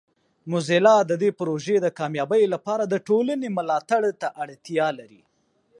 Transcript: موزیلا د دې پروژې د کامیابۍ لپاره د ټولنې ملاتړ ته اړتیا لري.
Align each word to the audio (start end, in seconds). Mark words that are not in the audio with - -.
موزیلا 0.51 0.97
د 1.05 1.11
دې 1.21 1.29
پروژې 1.39 1.77
د 1.81 1.87
کامیابۍ 1.99 2.43
لپاره 2.53 2.83
د 2.87 2.95
ټولنې 3.07 3.47
ملاتړ 3.57 4.03
ته 4.21 4.27
اړتیا 4.43 4.87
لري. 4.99 5.21